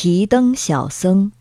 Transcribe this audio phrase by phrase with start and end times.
[0.00, 1.32] 提灯小僧。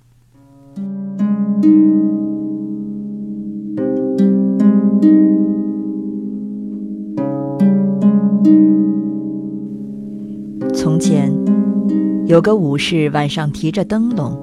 [10.73, 11.32] 从前，
[12.25, 14.35] 有个武士晚上提着灯笼，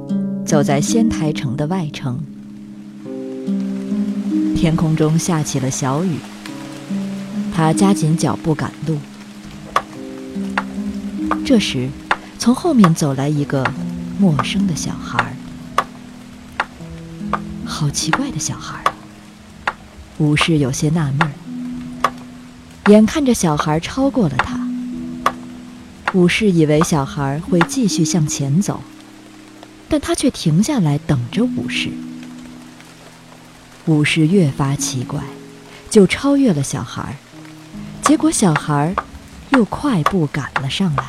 [0.47, 2.21] 走在仙台城的外城。
[4.55, 6.19] 天空中下起了小雨，
[7.53, 8.97] 他加紧脚步赶路。
[11.45, 11.89] 这时，
[12.39, 13.65] 从后面走来一个
[14.19, 15.37] 陌生的小孩儿，
[17.65, 18.95] 好奇怪的小孩儿。
[20.19, 21.33] 武士有些纳闷儿，
[22.93, 24.61] 眼看着小孩超过了他。
[26.13, 28.81] 武士以为小孩会继续向前走，
[29.89, 31.91] 但他却停下来等着武士。
[33.87, 35.21] 武士越发奇怪，
[35.91, 37.17] 就超越了小孩，
[38.01, 38.95] 结果小孩
[39.51, 41.05] 又快步赶了上来。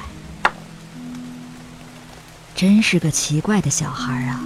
[2.56, 4.42] 真是个奇怪的小孩啊！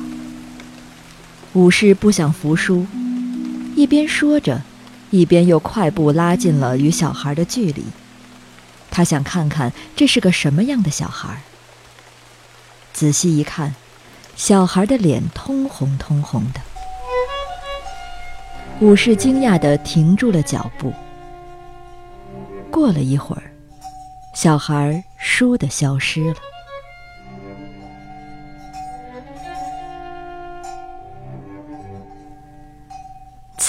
[1.54, 2.88] 武士不想服输，
[3.76, 4.64] 一边说着，
[5.12, 7.86] 一边又快步拉近了与小孩的距离。
[8.90, 11.44] 他想看看这是个什么样的小孩。
[12.92, 13.76] 仔细一看，
[14.36, 16.60] 小孩的脸通红通红的。
[18.80, 20.92] 武士惊讶地停住了脚步。
[22.72, 23.44] 过了一会儿，
[24.34, 26.36] 小孩倏地消失了。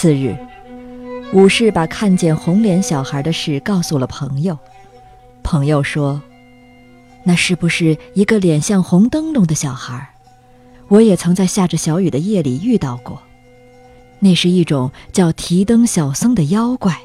[0.01, 0.35] 次日，
[1.35, 4.59] 武士把看见红脸小孩的事告诉了朋友。
[5.43, 6.23] 朋友说
[7.23, 10.15] ：“那是不是一个脸像红灯笼的小孩？
[10.89, 13.21] 我也曾在下着小雨的夜里遇到过。
[14.21, 16.99] 那是一种叫提灯小僧的妖怪。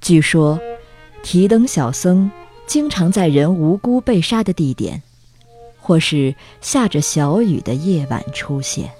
[0.00, 0.60] 据说，
[1.24, 2.30] 提灯小僧
[2.68, 5.02] 经常在人无辜被杀的地点，
[5.84, 8.90] 或是下着小雨的夜晚出现。”